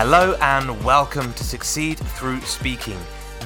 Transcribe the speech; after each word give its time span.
Hello 0.00 0.36
and 0.40 0.84
welcome 0.84 1.32
to 1.32 1.42
Succeed 1.42 1.98
Through 1.98 2.40
Speaking, 2.42 3.00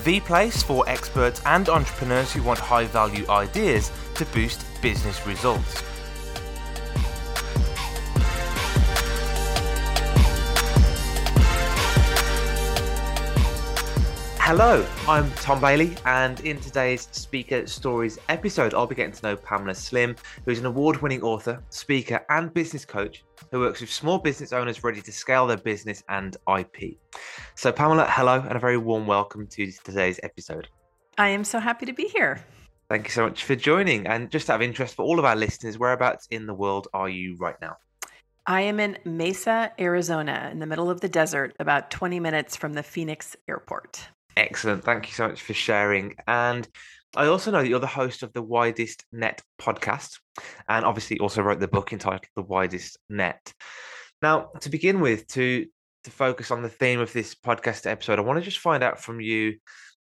the 0.04 0.20
place 0.20 0.62
for 0.62 0.86
experts 0.86 1.40
and 1.46 1.66
entrepreneurs 1.70 2.30
who 2.30 2.42
want 2.42 2.58
high 2.58 2.84
value 2.84 3.24
ideas 3.30 3.90
to 4.16 4.26
boost 4.26 4.62
business 4.82 5.26
results. 5.26 5.82
Hello, 14.54 14.86
I'm 15.08 15.30
Tom 15.36 15.62
Bailey, 15.62 15.96
and 16.04 16.38
in 16.40 16.60
today's 16.60 17.08
Speaker 17.12 17.66
Stories 17.66 18.18
episode, 18.28 18.74
I'll 18.74 18.86
be 18.86 18.94
getting 18.94 19.14
to 19.14 19.22
know 19.22 19.34
Pamela 19.34 19.74
Slim, 19.74 20.14
who's 20.44 20.58
an 20.58 20.66
award 20.66 21.00
winning 21.00 21.22
author, 21.22 21.64
speaker, 21.70 22.22
and 22.28 22.52
business 22.52 22.84
coach 22.84 23.24
who 23.50 23.60
works 23.60 23.80
with 23.80 23.90
small 23.90 24.18
business 24.18 24.52
owners 24.52 24.84
ready 24.84 25.00
to 25.00 25.10
scale 25.10 25.46
their 25.46 25.56
business 25.56 26.04
and 26.10 26.36
IP. 26.54 26.98
So, 27.54 27.72
Pamela, 27.72 28.06
hello, 28.10 28.44
and 28.46 28.54
a 28.54 28.58
very 28.58 28.76
warm 28.76 29.06
welcome 29.06 29.46
to 29.46 29.72
today's 29.84 30.20
episode. 30.22 30.68
I 31.16 31.30
am 31.30 31.44
so 31.44 31.58
happy 31.58 31.86
to 31.86 31.94
be 31.94 32.08
here. 32.08 32.44
Thank 32.90 33.06
you 33.06 33.10
so 33.10 33.24
much 33.24 33.44
for 33.44 33.56
joining. 33.56 34.06
And 34.06 34.30
just 34.30 34.50
out 34.50 34.56
of 34.56 34.62
interest 34.62 34.96
for 34.96 35.02
all 35.02 35.18
of 35.18 35.24
our 35.24 35.34
listeners, 35.34 35.78
whereabouts 35.78 36.28
in 36.30 36.44
the 36.44 36.52
world 36.52 36.88
are 36.92 37.08
you 37.08 37.36
right 37.38 37.56
now? 37.62 37.78
I 38.46 38.60
am 38.60 38.80
in 38.80 38.98
Mesa, 39.06 39.72
Arizona, 39.80 40.50
in 40.52 40.58
the 40.58 40.66
middle 40.66 40.90
of 40.90 41.00
the 41.00 41.08
desert, 41.08 41.56
about 41.58 41.90
20 41.90 42.20
minutes 42.20 42.54
from 42.54 42.74
the 42.74 42.82
Phoenix 42.82 43.34
airport. 43.48 44.08
Excellent. 44.36 44.84
Thank 44.84 45.08
you 45.08 45.14
so 45.14 45.28
much 45.28 45.42
for 45.42 45.54
sharing. 45.54 46.16
And 46.26 46.66
I 47.14 47.26
also 47.26 47.50
know 47.50 47.60
that 47.60 47.68
you're 47.68 47.78
the 47.78 47.86
host 47.86 48.22
of 48.22 48.32
the 48.32 48.42
Widest 48.42 49.04
Net 49.12 49.42
podcast, 49.60 50.18
and 50.68 50.84
obviously 50.84 51.18
also 51.18 51.42
wrote 51.42 51.60
the 51.60 51.68
book 51.68 51.92
entitled 51.92 52.24
The 52.34 52.42
Widest 52.42 52.96
Net. 53.10 53.52
Now, 54.22 54.50
to 54.60 54.70
begin 54.70 55.00
with, 55.00 55.26
to 55.28 55.66
to 56.04 56.10
focus 56.10 56.50
on 56.50 56.62
the 56.62 56.68
theme 56.68 56.98
of 57.00 57.12
this 57.12 57.34
podcast 57.34 57.86
episode, 57.86 58.18
I 58.18 58.22
want 58.22 58.38
to 58.38 58.44
just 58.44 58.58
find 58.58 58.82
out 58.82 59.00
from 59.00 59.20
you 59.20 59.54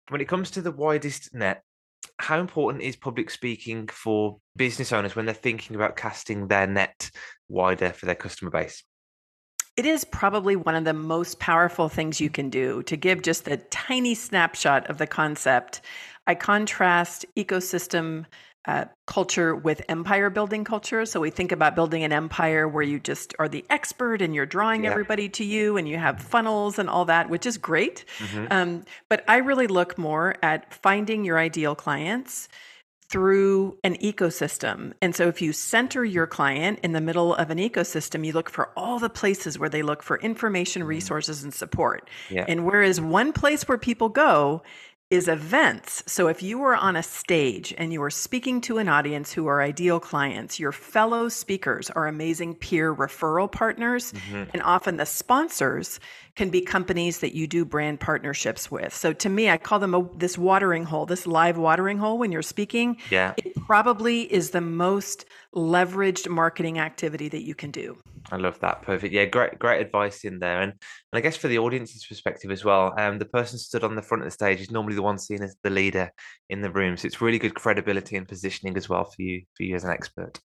when 0.09 0.21
it 0.21 0.27
comes 0.27 0.51
to 0.51 0.61
the 0.61 0.71
widest 0.71 1.33
net, 1.33 1.61
how 2.17 2.39
important 2.39 2.83
is 2.83 2.95
public 2.95 3.29
speaking 3.29 3.87
for 3.87 4.37
business 4.55 4.91
owners 4.91 5.15
when 5.15 5.25
they're 5.25 5.33
thinking 5.33 5.75
about 5.75 5.95
casting 5.95 6.47
their 6.47 6.67
net 6.67 7.09
wider 7.47 7.91
for 7.91 8.05
their 8.05 8.15
customer 8.15 8.51
base? 8.51 8.83
It 9.75 9.85
is 9.85 10.05
probably 10.05 10.55
one 10.55 10.75
of 10.75 10.83
the 10.83 10.93
most 10.93 11.39
powerful 11.39 11.89
things 11.89 12.21
you 12.21 12.29
can 12.29 12.49
do 12.49 12.83
to 12.83 12.95
give 12.95 13.23
just 13.23 13.47
a 13.47 13.57
tiny 13.57 14.13
snapshot 14.13 14.87
of 14.87 14.99
the 14.99 15.07
concept. 15.07 15.81
I 16.27 16.35
contrast 16.35 17.25
ecosystem 17.35 18.25
uh, 18.65 18.85
culture 19.07 19.55
with 19.55 19.81
empire 19.89 20.29
building 20.29 20.63
culture. 20.63 21.05
So 21.05 21.19
we 21.19 21.29
think 21.29 21.51
about 21.51 21.75
building 21.75 22.03
an 22.03 22.13
empire 22.13 22.67
where 22.67 22.83
you 22.83 22.99
just 22.99 23.33
are 23.37 23.49
the 23.49 23.65
expert 23.69 24.21
and 24.21 24.33
you're 24.33 24.45
drawing 24.45 24.85
yeah. 24.85 24.91
everybody 24.91 25.27
to 25.29 25.43
you 25.43 25.75
and 25.75 25.87
you 25.89 25.97
have 25.97 26.21
funnels 26.21 26.79
and 26.79 26.89
all 26.89 27.05
that, 27.05 27.29
which 27.29 27.45
is 27.45 27.57
great. 27.57 28.05
Mm-hmm. 28.19 28.45
Um, 28.51 28.85
but 29.09 29.25
I 29.27 29.37
really 29.37 29.67
look 29.67 29.97
more 29.97 30.35
at 30.41 30.73
finding 30.73 31.25
your 31.25 31.37
ideal 31.39 31.75
clients 31.75 32.47
through 33.13 33.77
an 33.83 33.95
ecosystem. 33.97 34.91
And 34.99 35.15
so 35.15 35.27
if 35.27 35.39
you 35.39 35.53
center 35.53 36.03
your 36.03 36.25
client 36.25 36.79
in 36.81 36.93
the 36.93 36.99
middle 36.99 37.35
of 37.35 37.51
an 37.51 37.59
ecosystem, 37.59 38.25
you 38.25 38.33
look 38.33 38.49
for 38.49 38.71
all 38.75 38.97
the 38.97 39.07
places 39.07 39.59
where 39.59 39.69
they 39.69 39.83
look 39.83 40.01
for 40.01 40.17
information, 40.17 40.81
mm-hmm. 40.81 40.89
resources, 40.89 41.43
and 41.43 41.53
support. 41.53 42.09
Yeah. 42.31 42.45
And 42.47 42.65
whereas 42.65 42.99
one 42.99 43.31
place 43.31 43.67
where 43.67 43.77
people 43.77 44.09
go 44.09 44.63
is 45.13 45.27
events. 45.27 46.03
So 46.07 46.27
if 46.27 46.41
you 46.41 46.57
were 46.57 46.75
on 46.75 46.95
a 46.95 47.03
stage 47.03 47.71
and 47.77 47.93
you 47.93 48.01
are 48.01 48.09
speaking 48.09 48.61
to 48.61 48.79
an 48.79 48.89
audience 48.89 49.31
who 49.31 49.45
are 49.45 49.61
ideal 49.61 49.99
clients, 49.99 50.59
your 50.59 50.71
fellow 50.71 51.29
speakers 51.29 51.91
are 51.91 52.07
amazing 52.07 52.55
peer 52.55 52.93
referral 52.95 53.49
partners. 53.49 54.11
Mm-hmm. 54.11 54.49
And 54.53 54.63
often 54.63 54.97
the 54.97 55.05
sponsors 55.05 55.99
can 56.35 56.49
be 56.49 56.61
companies 56.61 57.19
that 57.19 57.35
you 57.35 57.45
do 57.45 57.63
brand 57.63 57.99
partnerships 57.99 58.71
with. 58.71 58.91
So 58.91 59.13
to 59.13 59.29
me, 59.29 59.51
I 59.51 59.57
call 59.57 59.77
them 59.77 59.93
a, 59.93 60.09
this 60.17 60.35
watering 60.35 60.83
hole, 60.83 61.05
this 61.05 61.27
live 61.27 61.59
watering 61.59 61.99
hole 61.99 62.17
when 62.17 62.31
you're 62.31 62.41
speaking. 62.41 62.97
Yeah. 63.11 63.35
It 63.37 63.53
probably 63.67 64.21
is 64.33 64.49
the 64.49 64.61
most 64.61 65.25
leveraged 65.53 66.27
marketing 66.27 66.79
activity 66.79 67.29
that 67.29 67.43
you 67.43 67.53
can 67.53 67.69
do. 67.69 67.97
I 68.31 68.37
love 68.37 68.59
that. 68.61 68.81
Perfect. 68.83 69.13
Yeah, 69.13 69.25
great, 69.25 69.59
great 69.59 69.81
advice 69.81 70.23
in 70.23 70.39
there. 70.39 70.61
And 70.61 70.71
and 70.71 70.79
I 71.17 71.21
guess 71.21 71.35
for 71.37 71.47
the 71.47 71.59
audience's 71.59 72.05
perspective 72.05 72.51
as 72.51 72.63
well, 72.63 72.93
um, 72.97 73.19
the 73.19 73.25
person 73.25 73.59
stood 73.59 73.83
on 73.83 73.95
the 73.95 74.01
front 74.01 74.23
of 74.23 74.27
the 74.27 74.31
stage 74.31 74.61
is 74.61 74.71
normally 74.71 74.95
the 74.95 75.01
one 75.01 75.19
seen 75.19 75.43
as 75.43 75.55
the 75.63 75.69
leader 75.69 76.09
in 76.49 76.61
the 76.61 76.71
room. 76.71 76.97
So 76.97 77.05
it's 77.05 77.21
really 77.21 77.39
good 77.39 77.53
credibility 77.53 78.15
and 78.15 78.27
positioning 78.27 78.77
as 78.77 78.87
well 78.89 79.03
for 79.03 79.21
you 79.21 79.43
for 79.55 79.63
you 79.63 79.75
as 79.75 79.83
an 79.83 79.91
expert. 79.91 80.39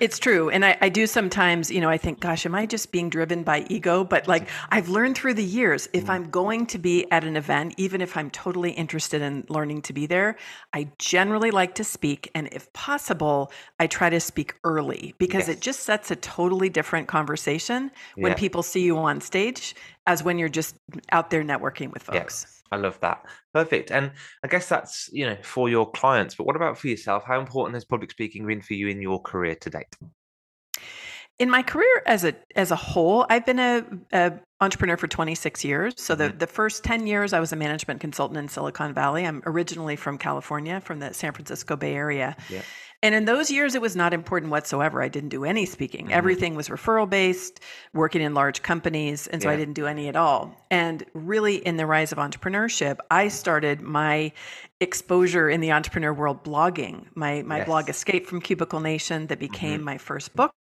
It's 0.00 0.18
true. 0.18 0.50
And 0.50 0.64
I, 0.64 0.76
I, 0.80 0.88
do 0.88 1.06
sometimes, 1.06 1.70
you 1.70 1.80
know, 1.80 1.88
I 1.88 1.96
think, 1.96 2.20
gosh, 2.20 2.44
am 2.44 2.54
I 2.54 2.66
just 2.66 2.90
being 2.90 3.08
driven 3.08 3.42
by 3.42 3.64
ego? 3.68 4.04
But 4.04 4.26
like 4.26 4.48
I've 4.70 4.88
learned 4.88 5.16
through 5.16 5.34
the 5.34 5.44
years, 5.44 5.88
if 5.92 6.06
mm. 6.06 6.10
I'm 6.10 6.30
going 6.30 6.66
to 6.66 6.78
be 6.78 7.10
at 7.10 7.24
an 7.24 7.36
event, 7.36 7.74
even 7.76 8.00
if 8.00 8.16
I'm 8.16 8.30
totally 8.30 8.72
interested 8.72 9.22
in 9.22 9.44
learning 9.48 9.82
to 9.82 9.92
be 9.92 10.06
there, 10.06 10.36
I 10.72 10.88
generally 10.98 11.50
like 11.50 11.74
to 11.76 11.84
speak. 11.84 12.30
And 12.34 12.48
if 12.52 12.72
possible, 12.72 13.52
I 13.78 13.86
try 13.86 14.10
to 14.10 14.20
speak 14.20 14.54
early 14.64 15.14
because 15.18 15.48
yes. 15.48 15.56
it 15.56 15.60
just 15.60 15.80
sets 15.80 16.10
a 16.10 16.16
totally 16.16 16.68
different 16.68 17.08
conversation 17.08 17.90
yeah. 18.16 18.22
when 18.22 18.34
people 18.34 18.62
see 18.62 18.82
you 18.82 18.98
on 18.98 19.20
stage 19.20 19.74
as 20.06 20.22
when 20.22 20.38
you're 20.38 20.48
just 20.48 20.76
out 21.10 21.30
there 21.30 21.44
networking 21.44 21.92
with 21.92 22.02
folks. 22.02 22.46
Yeah. 22.46 22.61
I 22.72 22.76
love 22.76 22.98
that. 23.00 23.24
Perfect. 23.52 23.92
And 23.92 24.12
I 24.42 24.48
guess 24.48 24.68
that's, 24.68 25.10
you 25.12 25.26
know, 25.26 25.36
for 25.42 25.68
your 25.68 25.90
clients, 25.90 26.34
but 26.34 26.46
what 26.46 26.56
about 26.56 26.78
for 26.78 26.88
yourself? 26.88 27.22
How 27.24 27.38
important 27.38 27.74
has 27.74 27.84
public 27.84 28.10
speaking 28.10 28.46
been 28.46 28.62
for 28.62 28.74
you 28.74 28.88
in 28.88 29.02
your 29.02 29.20
career 29.20 29.54
to 29.56 29.70
date? 29.70 29.94
In 31.38 31.50
my 31.50 31.62
career 31.62 32.02
as 32.06 32.24
a 32.24 32.34
as 32.56 32.70
a 32.70 32.76
whole, 32.76 33.26
I've 33.28 33.44
been 33.44 33.58
a, 33.58 33.84
a 34.12 34.32
entrepreneur 34.60 34.96
for 34.96 35.08
26 35.08 35.64
years. 35.64 35.94
So 35.96 36.14
the, 36.14 36.28
mm-hmm. 36.28 36.38
the 36.38 36.46
first 36.46 36.84
10 36.84 37.06
years 37.06 37.32
I 37.32 37.40
was 37.40 37.52
a 37.52 37.56
management 37.56 38.00
consultant 38.00 38.38
in 38.38 38.48
Silicon 38.48 38.94
Valley. 38.94 39.26
I'm 39.26 39.42
originally 39.44 39.96
from 39.96 40.18
California, 40.18 40.80
from 40.80 41.00
the 41.00 41.12
San 41.12 41.32
Francisco 41.32 41.76
Bay 41.76 41.94
Area. 41.94 42.36
Yeah. 42.48 42.62
And 43.02 43.14
in 43.16 43.24
those 43.24 43.50
years, 43.50 43.74
it 43.74 43.82
was 43.82 43.96
not 43.96 44.14
important 44.14 44.52
whatsoever. 44.52 45.02
I 45.02 45.08
didn't 45.08 45.30
do 45.30 45.44
any 45.44 45.66
speaking. 45.66 46.06
Mm-hmm. 46.06 46.14
Everything 46.14 46.54
was 46.54 46.68
referral 46.68 47.10
based, 47.10 47.60
working 47.92 48.22
in 48.22 48.32
large 48.32 48.62
companies. 48.62 49.26
And 49.26 49.42
so 49.42 49.48
yeah. 49.48 49.54
I 49.54 49.56
didn't 49.56 49.74
do 49.74 49.86
any 49.86 50.08
at 50.08 50.14
all. 50.14 50.54
And 50.70 51.04
really, 51.12 51.56
in 51.56 51.76
the 51.76 51.86
rise 51.86 52.12
of 52.12 52.18
entrepreneurship, 52.18 52.98
I 53.10 53.28
started 53.28 53.80
my 53.80 54.32
exposure 54.80 55.50
in 55.50 55.60
the 55.60 55.72
entrepreneur 55.72 56.12
world 56.12 56.44
blogging. 56.44 57.06
My, 57.14 57.42
my 57.42 57.58
yes. 57.58 57.66
blog, 57.66 57.88
Escape 57.88 58.26
from 58.26 58.40
Cubicle 58.40 58.80
Nation, 58.80 59.26
that 59.26 59.40
became 59.40 59.78
mm-hmm. 59.78 59.84
my 59.84 59.98
first 59.98 60.34
book 60.36 60.52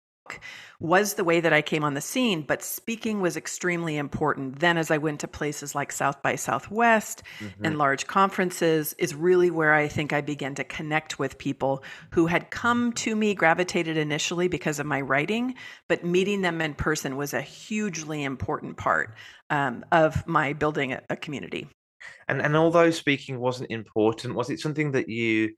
was 0.80 1.14
the 1.14 1.24
way 1.24 1.40
that 1.40 1.54
I 1.54 1.62
came 1.62 1.84
on 1.84 1.94
the 1.94 2.02
scene, 2.02 2.42
but 2.42 2.64
speaking 2.64 3.22
was 3.22 3.38
extremely 3.38 3.98
important. 3.98 4.59
Then, 4.59 4.78
as 4.78 4.90
I 4.90 4.98
went 4.98 5.20
to 5.20 5.28
places 5.28 5.76
like 5.76 5.92
South 5.92 6.22
by 6.24 6.36
Southwest 6.36 7.24
mm-hmm. 7.40 7.66
and 7.66 7.78
large 7.78 8.08
conferences, 8.08 8.94
is 8.98 9.14
really 9.14 9.52
where 9.52 9.74
I 9.74 9.88
think 9.88 10.12
I 10.12 10.22
began 10.22 10.56
to 10.56 10.64
connect 10.64 11.20
with 11.20 11.38
people 11.38 11.84
who 12.12 12.28
had 12.28 12.50
come 12.50 12.94
to 12.94 13.16
me, 13.16 13.36
gravitated 13.36 13.98
initially 13.98 14.48
because 14.48 14.80
of 14.80 14.86
my 14.86 15.02
writing, 15.02 15.56
but 15.88 16.04
meeting 16.04 16.42
them 16.42 16.62
in 16.62 16.74
person 16.74 17.16
was 17.16 17.34
a 17.34 17.42
hugely 17.42 18.24
important 18.24 18.78
part 18.78 19.14
um, 19.50 19.86
of 19.92 20.26
my 20.28 20.53
building 20.53 20.94
a, 20.94 21.02
a 21.09 21.16
community. 21.16 21.68
And 22.28 22.42
and 22.42 22.56
although 22.56 22.90
speaking 22.90 23.40
wasn't 23.40 23.72
important, 23.72 24.34
was 24.34 24.50
it 24.50 24.59
something 24.59 24.94
that 24.94 25.09
you 25.09 25.56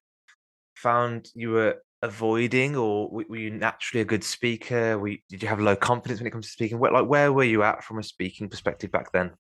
found 0.76 1.30
you 1.36 1.52
were 1.52 1.78
avoiding, 2.04 2.76
or 2.76 3.10
were 3.10 3.38
you 3.38 3.50
naturally 3.50 4.02
a 4.02 4.06
good 4.06 4.24
speaker? 4.24 5.08
You, 5.08 5.18
did 5.30 5.42
you 5.42 5.48
have 5.48 5.60
low 5.60 5.76
confidence 5.76 6.20
when 6.20 6.28
it 6.28 6.32
comes 6.32 6.46
to 6.46 6.52
speaking? 6.52 6.78
Where, 6.78 6.92
like, 6.92 7.08
where 7.08 7.34
were 7.34 7.44
you 7.44 7.64
at 7.64 7.84
from 7.84 7.98
a 7.98 8.04
speaking 8.04 8.50
perspective 8.50 8.92
back 8.92 9.12
then? 9.12 9.32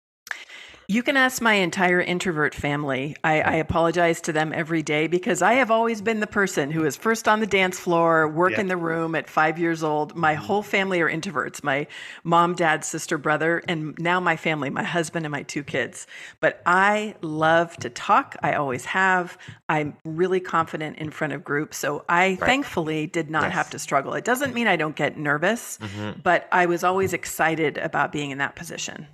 You 0.88 1.02
can 1.02 1.16
ask 1.16 1.42
my 1.42 1.54
entire 1.54 2.02
introvert 2.02 2.54
family. 2.54 3.16
I, 3.24 3.42
I, 3.42 3.54
apologize 3.56 4.20
to 4.22 4.34
them 4.34 4.52
every 4.54 4.82
day 4.82 5.08
because 5.08 5.42
I 5.42 5.54
have 5.54 5.72
always 5.72 6.02
been 6.02 6.20
the 6.20 6.28
person 6.28 6.72
who 6.72 6.84
is 6.84 6.98
first 6.98 7.28
on 7.28 7.40
the 7.40 7.48
dance 7.48 7.80
floor, 7.80 8.28
work 8.28 8.54
yeah. 8.54 8.62
in 8.62 8.68
the 8.68 8.76
room 8.76 9.16
at 9.16 9.30
five 9.30 9.58
years 9.58 9.82
old. 9.82 10.16
My 10.16 10.36
mm-hmm. 10.36 10.44
whole 10.44 10.62
family 10.62 11.00
are 11.02 11.10
introverts 11.10 11.64
my 11.64 11.88
mom, 12.24 12.56
dad, 12.56 12.84
sister, 12.84 13.18
brother, 13.18 13.64
and 13.68 13.98
now 13.98 14.20
my 14.20 14.36
family, 14.36 14.70
my 14.70 14.84
husband, 14.84 15.26
and 15.26 15.32
my 15.32 15.44
two 15.44 15.64
kids. 15.64 16.06
But 16.42 16.62
I 16.66 17.16
love 17.22 17.78
to 17.78 17.90
talk. 17.90 18.36
I 18.44 18.54
always 18.54 18.86
have. 18.86 19.38
I'm 19.70 19.96
really 20.04 20.40
confident 20.40 20.98
in 20.98 21.12
front 21.12 21.34
of 21.34 21.44
groups. 21.44 21.78
So 21.78 22.04
I 22.10 22.30
right. 22.30 22.40
thankfully 22.40 23.08
did 23.08 23.30
not 23.30 23.44
yes. 23.44 23.54
have 23.54 23.70
to 23.72 23.80
struggle. 23.80 24.14
It 24.14 24.26
doesn't 24.26 24.54
mean 24.54 24.68
I 24.68 24.76
don't 24.76 24.96
get 24.96 25.18
nervous, 25.18 25.78
mm-hmm. 25.78 26.20
but 26.22 26.48
I 26.52 26.66
was 26.66 26.84
always 26.84 27.14
excited 27.14 27.78
about 27.78 28.12
being 28.12 28.32
in 28.32 28.40
that 28.40 28.56
position. 28.56 29.08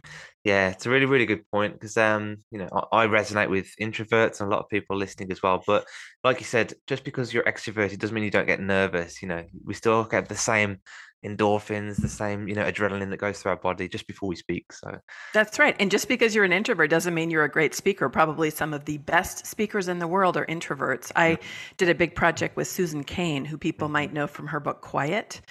Yeah, 0.45 0.69
it's 0.69 0.85
a 0.85 0.89
really, 0.89 1.05
really 1.05 1.25
good 1.25 1.45
point 1.51 1.73
because 1.73 1.97
um, 1.97 2.37
you 2.49 2.59
know, 2.59 2.69
I, 2.91 3.03
I 3.03 3.07
resonate 3.07 3.49
with 3.49 3.67
introverts 3.81 4.39
and 4.39 4.47
a 4.51 4.55
lot 4.55 4.61
of 4.61 4.69
people 4.69 4.95
listening 4.95 5.31
as 5.31 5.43
well. 5.43 5.61
But 5.67 5.85
like 6.23 6.39
you 6.39 6.45
said, 6.45 6.73
just 6.87 7.03
because 7.03 7.33
you're 7.33 7.43
extroverted 7.43 7.99
doesn't 7.99 8.15
mean 8.15 8.23
you 8.23 8.31
don't 8.31 8.47
get 8.47 8.61
nervous. 8.61 9.21
You 9.21 9.27
know, 9.27 9.43
we 9.65 9.73
still 9.73 10.05
get 10.05 10.29
the 10.29 10.35
same 10.35 10.77
endorphins, 11.25 11.97
the 12.01 12.07
same, 12.07 12.47
you 12.47 12.55
know, 12.55 12.63
adrenaline 12.63 13.09
that 13.09 13.17
goes 13.17 13.41
through 13.41 13.51
our 13.51 13.57
body 13.57 13.87
just 13.87 14.07
before 14.07 14.29
we 14.29 14.35
speak. 14.35 14.71
So 14.71 14.99
that's 15.33 15.59
right. 15.59 15.75
And 15.79 15.91
just 15.91 16.07
because 16.07 16.33
you're 16.33 16.45
an 16.45 16.53
introvert 16.53 16.89
doesn't 16.89 17.13
mean 17.13 17.29
you're 17.29 17.43
a 17.43 17.49
great 17.49 17.75
speaker. 17.75 18.09
Probably 18.09 18.49
some 18.49 18.73
of 18.73 18.85
the 18.85 18.97
best 18.99 19.45
speakers 19.45 19.87
in 19.87 19.99
the 19.99 20.07
world 20.07 20.37
are 20.37 20.45
introverts. 20.45 21.11
I 21.15 21.37
did 21.77 21.89
a 21.89 21.95
big 21.95 22.15
project 22.15 22.55
with 22.55 22.67
Susan 22.67 23.03
Cain, 23.03 23.45
who 23.45 23.57
people 23.57 23.87
mm-hmm. 23.87 23.93
might 23.93 24.13
know 24.13 24.27
from 24.27 24.47
her 24.47 24.59
book 24.59 24.81
Quiet. 24.81 25.41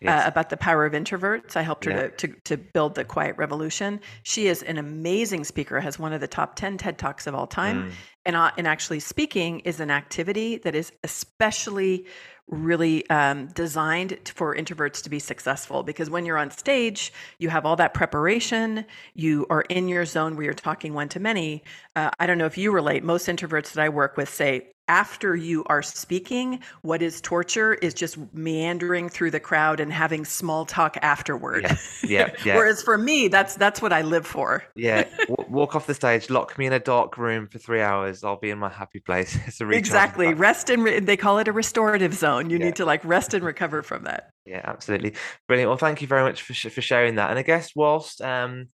Uh, 0.00 0.04
yes. 0.04 0.24
Uh, 0.24 0.28
about 0.28 0.48
the 0.48 0.56
power 0.56 0.86
of 0.86 0.92
introverts. 0.92 1.56
I 1.56 1.62
helped 1.62 1.84
her 1.84 1.90
yeah. 1.90 2.08
to, 2.08 2.28
to, 2.28 2.34
to 2.44 2.56
build 2.56 2.94
the 2.94 3.04
Quiet 3.04 3.36
Revolution. 3.36 3.98
She 4.22 4.46
is 4.46 4.62
an 4.62 4.78
amazing 4.78 5.42
speaker, 5.42 5.80
has 5.80 5.98
one 5.98 6.12
of 6.12 6.20
the 6.20 6.28
top 6.28 6.54
10 6.54 6.78
TED 6.78 6.98
Talks 6.98 7.26
of 7.26 7.34
all 7.34 7.48
time. 7.48 7.90
Mm. 7.90 7.92
And, 8.28 8.36
uh, 8.36 8.50
and 8.58 8.66
actually, 8.66 9.00
speaking 9.00 9.60
is 9.60 9.80
an 9.80 9.90
activity 9.90 10.58
that 10.58 10.74
is 10.74 10.92
especially 11.02 12.04
really 12.46 13.08
um, 13.08 13.46
designed 13.46 14.18
for 14.34 14.54
introverts 14.54 15.02
to 15.04 15.08
be 15.08 15.18
successful 15.18 15.82
because 15.82 16.10
when 16.10 16.26
you're 16.26 16.36
on 16.36 16.50
stage, 16.50 17.10
you 17.38 17.48
have 17.48 17.64
all 17.64 17.76
that 17.76 17.94
preparation. 17.94 18.84
You 19.14 19.46
are 19.48 19.62
in 19.62 19.88
your 19.88 20.04
zone 20.04 20.36
where 20.36 20.44
you're 20.44 20.52
talking 20.52 20.92
one 20.92 21.08
to 21.08 21.20
many. 21.20 21.64
Uh, 21.96 22.10
I 22.20 22.26
don't 22.26 22.36
know 22.36 22.44
if 22.44 22.58
you 22.58 22.70
relate. 22.70 23.02
Most 23.02 23.28
introverts 23.28 23.72
that 23.72 23.82
I 23.82 23.88
work 23.88 24.18
with 24.18 24.28
say, 24.28 24.72
after 24.88 25.36
you 25.36 25.64
are 25.66 25.82
speaking, 25.82 26.60
what 26.82 27.02
is 27.02 27.20
torture 27.20 27.74
is 27.74 27.94
just 27.94 28.18
meandering 28.32 29.08
through 29.08 29.30
the 29.30 29.40
crowd 29.40 29.80
and 29.80 29.92
having 29.92 30.24
small 30.24 30.64
talk 30.64 30.96
afterward. 31.02 31.62
Yeah, 31.62 31.76
yeah. 32.02 32.34
yeah. 32.44 32.56
Whereas 32.56 32.82
for 32.82 32.98
me, 32.98 33.28
that's 33.28 33.54
that's 33.54 33.80
what 33.80 33.92
I 33.92 34.02
live 34.02 34.26
for. 34.26 34.64
yeah, 34.74 35.04
w- 35.28 35.48
walk 35.48 35.76
off 35.76 35.86
the 35.86 35.94
stage, 35.94 36.30
lock 36.30 36.58
me 36.58 36.66
in 36.66 36.72
a 36.72 36.80
dark 36.80 37.18
room 37.18 37.46
for 37.46 37.58
three 37.58 37.82
hours. 37.82 38.24
I'll 38.24 38.40
be 38.40 38.50
in 38.50 38.58
my 38.58 38.70
happy 38.70 39.00
place. 39.00 39.36
It's 39.48 39.60
a 39.60 39.68
exactly 39.70 40.34
rest 40.34 40.70
and 40.70 40.84
re- 40.84 41.00
they 41.00 41.16
call 41.16 41.38
it 41.38 41.48
a 41.48 41.52
restorative 41.52 42.14
zone. 42.14 42.50
You 42.50 42.58
yeah. 42.58 42.66
need 42.66 42.76
to 42.76 42.84
like 42.84 43.04
rest 43.04 43.34
and 43.34 43.44
recover 43.44 43.82
from 43.82 44.04
that. 44.04 44.30
Yeah, 44.44 44.60
absolutely, 44.64 45.14
brilliant. 45.46 45.68
Well, 45.68 45.78
thank 45.78 46.00
you 46.02 46.06
very 46.06 46.22
much 46.22 46.42
for 46.42 46.54
sh- 46.54 46.72
for 46.72 46.82
sharing 46.82 47.16
that. 47.16 47.30
And 47.30 47.38
I 47.38 47.42
guess 47.42 47.72
whilst 47.74 48.20
um 48.20 48.68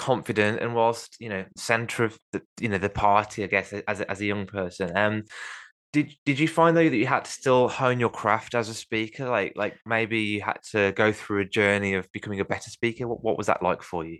confident 0.00 0.60
and 0.60 0.74
whilst 0.74 1.16
you 1.20 1.28
know 1.28 1.44
center 1.58 2.04
of 2.04 2.18
the 2.32 2.40
you 2.58 2.70
know 2.70 2.78
the 2.78 2.88
party 2.88 3.44
i 3.44 3.46
guess 3.46 3.70
as 3.86 4.00
a, 4.00 4.10
as 4.10 4.18
a 4.22 4.24
young 4.24 4.46
person 4.46 4.96
um 4.96 5.22
did 5.92 6.14
did 6.24 6.38
you 6.38 6.48
find 6.48 6.76
though 6.76 6.88
that 6.88 6.96
you 6.96 7.06
had 7.06 7.24
to 7.24 7.30
still 7.30 7.68
hone 7.68 8.00
your 8.00 8.10
craft 8.10 8.54
as 8.54 8.68
a 8.68 8.74
speaker? 8.74 9.28
Like 9.28 9.54
like 9.56 9.76
maybe 9.84 10.20
you 10.20 10.40
had 10.40 10.58
to 10.72 10.92
go 10.92 11.12
through 11.12 11.40
a 11.40 11.44
journey 11.44 11.94
of 11.94 12.10
becoming 12.12 12.40
a 12.40 12.44
better 12.44 12.70
speaker. 12.70 13.08
What 13.08 13.22
what 13.22 13.38
was 13.38 13.46
that 13.48 13.62
like 13.62 13.82
for 13.82 14.04
you? 14.04 14.18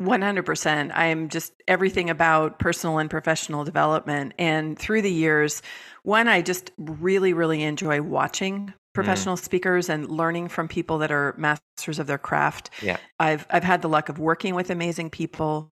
100%. 0.00 0.90
I 0.94 1.06
am 1.06 1.28
just 1.28 1.54
everything 1.66 2.10
about 2.10 2.58
personal 2.58 2.98
and 2.98 3.08
professional 3.08 3.64
development. 3.64 4.34
And 4.38 4.78
through 4.78 5.02
the 5.02 5.10
years, 5.10 5.62
one, 6.02 6.28
I 6.28 6.42
just 6.42 6.70
really, 6.76 7.32
really 7.32 7.62
enjoy 7.62 8.02
watching 8.02 8.66
mm. 8.66 8.74
professional 8.92 9.36
mm. 9.36 9.42
speakers 9.42 9.88
and 9.88 10.10
learning 10.10 10.48
from 10.48 10.68
people 10.68 10.98
that 10.98 11.10
are 11.10 11.34
masters 11.38 11.98
of 11.98 12.06
their 12.06 12.18
craft. 12.18 12.70
Yeah. 12.82 12.98
I've 13.18 13.46
I've 13.48 13.64
had 13.64 13.80
the 13.80 13.88
luck 13.88 14.08
of 14.08 14.18
working 14.18 14.54
with 14.54 14.68
amazing 14.70 15.10
people 15.10 15.72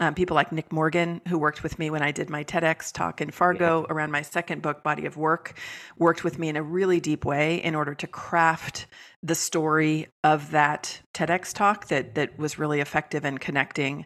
um, 0.00 0.14
people 0.14 0.34
like 0.34 0.50
Nick 0.50 0.72
Morgan, 0.72 1.20
who 1.28 1.38
worked 1.38 1.62
with 1.62 1.78
me 1.78 1.88
when 1.88 2.02
I 2.02 2.10
did 2.10 2.28
my 2.28 2.42
TEDx 2.42 2.92
talk 2.92 3.20
in 3.20 3.30
Fargo 3.30 3.82
yeah. 3.82 3.94
around 3.94 4.10
my 4.10 4.22
second 4.22 4.60
book, 4.60 4.82
Body 4.82 5.06
of 5.06 5.16
Work, 5.16 5.56
worked 5.96 6.24
with 6.24 6.36
me 6.36 6.48
in 6.48 6.56
a 6.56 6.62
really 6.64 6.98
deep 6.98 7.24
way 7.24 7.62
in 7.62 7.76
order 7.76 7.94
to 7.94 8.06
craft 8.08 8.86
the 9.22 9.36
story 9.36 10.08
of 10.24 10.50
that 10.50 11.00
TEDx 11.14 11.54
talk 11.54 11.86
that 11.88 12.16
that 12.16 12.36
was 12.36 12.58
really 12.58 12.80
effective 12.80 13.24
and 13.24 13.38
connecting. 13.38 14.04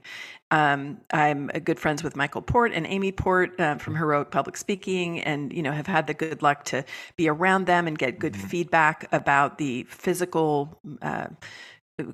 Um, 0.50 1.00
I'm 1.10 1.46
good 1.46 1.80
friends 1.80 2.02
with 2.02 2.16
Michael 2.16 2.42
Port 2.42 2.72
and 2.74 2.86
Amy 2.86 3.10
Port 3.10 3.58
uh, 3.58 3.76
from 3.76 3.96
Heroic 3.96 4.30
Public 4.30 4.58
Speaking, 4.58 5.20
and 5.20 5.54
you 5.54 5.62
know 5.62 5.72
have 5.72 5.86
had 5.86 6.06
the 6.06 6.14
good 6.14 6.42
luck 6.42 6.64
to 6.64 6.84
be 7.16 7.28
around 7.28 7.66
them 7.66 7.86
and 7.86 7.96
get 7.98 8.18
good 8.18 8.34
mm-hmm. 8.34 8.46
feedback 8.48 9.08
about 9.10 9.56
the 9.56 9.84
physical. 9.84 10.78
Uh, 11.00 11.28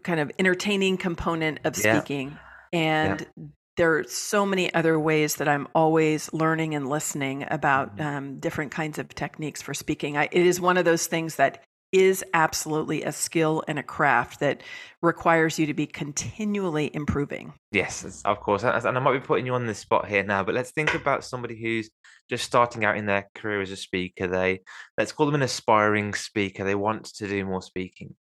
kind 0.02 0.18
of 0.18 0.32
entertaining 0.38 0.96
component 0.96 1.60
of 1.64 1.76
yeah. 1.76 1.98
speaking 1.98 2.38
and 2.72 3.20
yeah 3.20 3.44
there 3.76 3.98
are 3.98 4.04
so 4.04 4.46
many 4.46 4.72
other 4.74 4.98
ways 4.98 5.36
that 5.36 5.48
I'm 5.48 5.66
always 5.74 6.32
learning 6.32 6.74
and 6.74 6.88
listening 6.88 7.46
about 7.50 7.96
mm-hmm. 7.96 8.06
um, 8.06 8.38
different 8.38 8.70
kinds 8.70 8.98
of 8.98 9.14
techniques 9.14 9.62
for 9.62 9.74
speaking. 9.74 10.16
I, 10.16 10.24
it 10.30 10.46
is 10.46 10.60
one 10.60 10.76
of 10.76 10.84
those 10.84 11.06
things 11.06 11.36
that 11.36 11.64
is 11.94 12.24
absolutely 12.34 13.04
a 13.04 13.12
skill 13.12 13.62
and 13.68 13.78
a 13.78 13.82
craft 13.82 14.40
that 14.40 14.62
requires 15.00 15.60
you 15.60 15.66
to 15.66 15.74
be 15.74 15.86
continually 15.86 16.90
improving. 16.92 17.52
Yes, 17.70 18.20
of 18.24 18.40
course. 18.40 18.64
And 18.64 18.84
I 18.84 18.98
might 18.98 19.12
be 19.12 19.24
putting 19.24 19.46
you 19.46 19.54
on 19.54 19.66
the 19.66 19.74
spot 19.76 20.08
here 20.08 20.24
now, 20.24 20.42
but 20.42 20.56
let's 20.56 20.72
think 20.72 20.92
about 20.94 21.22
somebody 21.22 21.60
who's 21.60 21.90
just 22.28 22.44
starting 22.44 22.84
out 22.84 22.96
in 22.96 23.06
their 23.06 23.28
career 23.36 23.60
as 23.60 23.70
a 23.70 23.76
speaker. 23.76 24.26
They 24.26 24.62
let's 24.98 25.12
call 25.12 25.26
them 25.26 25.36
an 25.36 25.42
aspiring 25.42 26.14
speaker. 26.14 26.64
They 26.64 26.74
want 26.74 27.04
to 27.14 27.28
do 27.28 27.44
more 27.44 27.62
speaking. 27.62 28.16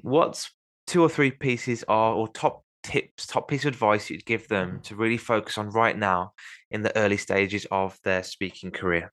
What's 0.00 0.50
two 0.88 1.00
or 1.00 1.08
three 1.08 1.30
pieces 1.30 1.84
are 1.86 2.14
or 2.14 2.26
top 2.26 2.64
tips, 2.84 3.26
top 3.26 3.48
piece 3.48 3.64
of 3.64 3.68
advice 3.68 4.10
you'd 4.10 4.24
give 4.24 4.46
them 4.48 4.80
to 4.84 4.94
really 4.94 5.16
focus 5.16 5.58
on 5.58 5.70
right 5.70 5.98
now 5.98 6.32
in 6.70 6.82
the 6.82 6.96
early 6.96 7.16
stages 7.16 7.66
of 7.70 7.98
their 8.04 8.22
speaking 8.22 8.70
career? 8.70 9.12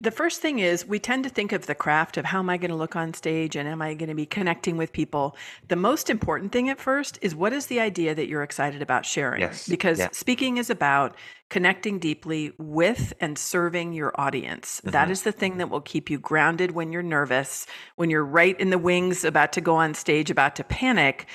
The 0.00 0.10
first 0.10 0.40
thing 0.40 0.60
is 0.60 0.86
we 0.86 1.00
tend 1.00 1.24
to 1.24 1.30
think 1.30 1.52
of 1.52 1.66
the 1.66 1.74
craft 1.74 2.16
of 2.16 2.24
how 2.24 2.38
am 2.38 2.48
I 2.48 2.56
going 2.56 2.70
to 2.70 2.76
look 2.76 2.94
on 2.94 3.12
stage 3.14 3.56
and 3.56 3.68
am 3.68 3.82
I 3.82 3.94
going 3.94 4.08
to 4.08 4.14
be 4.14 4.26
connecting 4.26 4.76
with 4.76 4.92
people. 4.92 5.36
The 5.66 5.76
most 5.76 6.08
important 6.08 6.52
thing 6.52 6.68
at 6.68 6.78
first 6.78 7.18
is 7.22 7.34
what 7.34 7.52
is 7.52 7.66
the 7.66 7.80
idea 7.80 8.14
that 8.14 8.28
you're 8.28 8.44
excited 8.44 8.82
about 8.82 9.04
sharing? 9.04 9.40
Yes. 9.40 9.66
Because 9.66 9.98
yeah. 9.98 10.10
speaking 10.12 10.58
is 10.58 10.70
about 10.70 11.16
connecting 11.50 11.98
deeply 11.98 12.52
with 12.58 13.12
and 13.20 13.36
serving 13.36 13.92
your 13.92 14.12
audience. 14.20 14.80
Mm-hmm. 14.80 14.90
That 14.90 15.10
is 15.10 15.22
the 15.22 15.32
thing 15.32 15.58
that 15.58 15.70
will 15.70 15.80
keep 15.80 16.08
you 16.08 16.18
grounded 16.18 16.72
when 16.72 16.92
you're 16.92 17.02
nervous, 17.02 17.66
when 17.96 18.10
you're 18.10 18.24
right 18.24 18.58
in 18.60 18.70
the 18.70 18.78
wings 18.78 19.24
about 19.24 19.52
to 19.54 19.60
go 19.60 19.74
on 19.74 19.94
stage, 19.94 20.30
about 20.30 20.54
to 20.56 20.64
panic. 20.64 21.26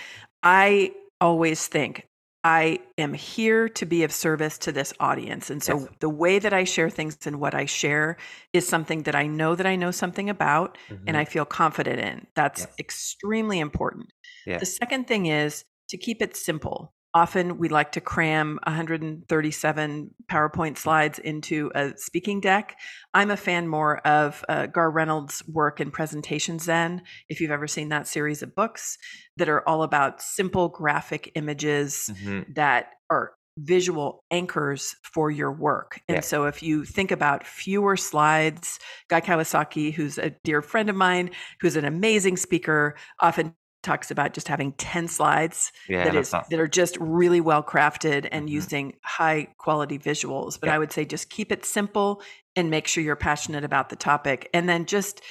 I 0.43 0.93
always 1.23 1.67
think 1.67 2.05
I 2.43 2.79
am 2.97 3.13
here 3.13 3.69
to 3.69 3.85
be 3.85 4.03
of 4.03 4.11
service 4.11 4.57
to 4.59 4.73
this 4.73 4.93
audience. 4.99 5.49
And 5.49 5.63
so 5.63 5.79
yes. 5.79 5.87
the 6.01 6.09
way 6.09 6.39
that 6.39 6.51
I 6.51 6.65
share 6.65 6.89
things 6.89 7.17
and 7.25 7.39
what 7.39 7.55
I 7.55 7.65
share 7.65 8.17
is 8.51 8.67
something 8.67 9.03
that 9.03 9.15
I 9.15 9.27
know 9.27 9.55
that 9.55 9.65
I 9.65 9.77
know 9.77 9.91
something 9.91 10.29
about 10.29 10.77
mm-hmm. 10.89 11.05
and 11.07 11.15
I 11.15 11.23
feel 11.23 11.45
confident 11.45 12.01
in. 12.01 12.27
That's 12.35 12.61
yes. 12.61 12.75
extremely 12.77 13.59
important. 13.59 14.07
Yes. 14.45 14.59
The 14.59 14.65
second 14.65 15.07
thing 15.07 15.27
is 15.27 15.63
to 15.89 15.97
keep 15.97 16.21
it 16.21 16.35
simple 16.35 16.93
often 17.13 17.57
we 17.57 17.69
like 17.69 17.92
to 17.94 18.01
cram 18.01 18.60
137 18.65 20.12
PowerPoint 20.30 20.77
slides 20.77 21.19
into 21.19 21.71
a 21.75 21.94
speaking 21.98 22.39
deck. 22.39 22.77
I'm 23.13 23.31
a 23.31 23.38
fan 23.38 23.68
more 23.68 23.98
of 24.00 24.44
uh, 24.50 24.68
Garr 24.68 24.92
Reynolds' 24.92 25.44
work 25.48 25.80
in 25.80 25.92
Presentation 25.92 26.60
Zen, 26.60 27.04
if 27.30 27.39
you've 27.39 27.51
ever 27.51 27.68
seen 27.68 27.89
that 27.89 28.07
series 28.07 28.42
of 28.42 28.56
books 28.56 28.98
that 29.38 29.50
are 29.50 29.68
all 29.68 29.83
about 29.83 30.21
simple 30.21 30.69
graphic 30.69 31.31
images 31.36 32.10
mm-hmm. 32.12 32.51
that 32.54 32.92
are 33.10 33.33
visual 33.57 34.24
anchors 34.31 34.95
for 35.04 35.30
your 35.30 35.51
work. 35.51 36.01
And 36.07 36.18
yeah. 36.18 36.21
so 36.21 36.45
if 36.45 36.63
you 36.63 36.86
think 36.86 37.12
about 37.12 37.45
fewer 37.45 37.95
slides, 37.95 38.80
Guy 39.10 39.21
Kawasaki, 39.21 39.94
who's 39.94 40.18
a 40.18 40.31
dear 40.44 40.62
friend 40.62 40.89
of 40.89 40.95
mine, 40.95 41.30
who's 41.62 41.75
an 41.75 41.86
amazing 41.86 42.38
speaker, 42.38 42.96
often 43.20 43.53
talks 43.83 44.09
about 44.09 44.33
just 44.33 44.47
having 44.47 44.71
10 44.73 45.07
slides 45.07 45.71
yeah, 45.87 46.05
that 46.05 46.15
is 46.15 46.31
that 46.31 46.59
are 46.59 46.67
just 46.67 46.97
really 46.97 47.41
well 47.41 47.61
crafted 47.61 48.27
and 48.31 48.45
mm-hmm. 48.45 48.55
using 48.55 48.95
high 49.03 49.47
quality 49.57 49.99
visuals 49.99 50.59
but 50.59 50.67
yeah. 50.67 50.75
i 50.75 50.79
would 50.79 50.91
say 50.91 51.05
just 51.05 51.29
keep 51.29 51.51
it 51.51 51.65
simple 51.65 52.21
and 52.55 52.69
make 52.69 52.87
sure 52.87 53.03
you're 53.03 53.15
passionate 53.15 53.63
about 53.63 53.89
the 53.89 53.95
topic 53.95 54.49
and 54.53 54.67
then 54.67 54.85
just 54.85 55.21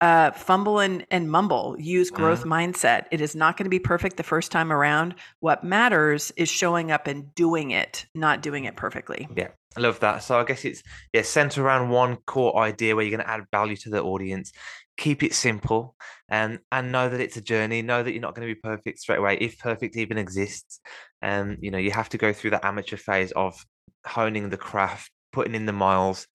uh, 0.00 0.30
fumble 0.30 0.78
and, 0.78 1.04
and 1.10 1.28
mumble 1.28 1.74
use 1.76 2.08
growth 2.08 2.44
mm-hmm. 2.44 2.52
mindset 2.52 3.06
it 3.10 3.20
is 3.20 3.34
not 3.34 3.56
going 3.56 3.64
to 3.64 3.70
be 3.70 3.80
perfect 3.80 4.16
the 4.16 4.22
first 4.22 4.52
time 4.52 4.72
around 4.72 5.12
what 5.40 5.64
matters 5.64 6.30
is 6.36 6.48
showing 6.48 6.92
up 6.92 7.08
and 7.08 7.34
doing 7.34 7.72
it 7.72 8.06
not 8.14 8.40
doing 8.40 8.64
it 8.64 8.76
perfectly 8.76 9.28
yeah 9.36 9.48
I 9.76 9.80
love 9.80 10.00
that. 10.00 10.24
So 10.24 10.40
I 10.40 10.44
guess 10.44 10.64
it's 10.64 10.82
yeah, 11.12 11.22
center 11.22 11.62
around 11.64 11.90
one 11.90 12.16
core 12.26 12.58
idea 12.58 12.96
where 12.96 13.04
you're 13.04 13.16
going 13.16 13.24
to 13.24 13.30
add 13.30 13.46
value 13.52 13.76
to 13.76 13.90
the 13.90 14.02
audience 14.02 14.52
keep 14.98 15.22
it 15.22 15.32
simple 15.32 15.94
and 16.28 16.58
and 16.72 16.92
know 16.92 17.08
that 17.08 17.20
it's 17.20 17.36
a 17.36 17.40
journey 17.40 17.80
know 17.80 18.02
that 18.02 18.12
you're 18.12 18.20
not 18.20 18.34
going 18.34 18.46
to 18.46 18.54
be 18.54 18.60
perfect 18.60 18.98
straight 18.98 19.18
away 19.18 19.38
if 19.40 19.58
perfect 19.58 19.96
even 19.96 20.18
exists 20.18 20.80
and 21.22 21.56
you 21.60 21.70
know 21.70 21.78
you 21.78 21.90
have 21.90 22.08
to 22.08 22.18
go 22.18 22.32
through 22.32 22.50
the 22.50 22.66
amateur 22.66 22.96
phase 22.96 23.30
of 23.32 23.64
honing 24.04 24.50
the 24.50 24.56
craft 24.56 25.10
putting 25.32 25.54
in 25.54 25.66
the 25.66 25.72
miles 25.72 26.26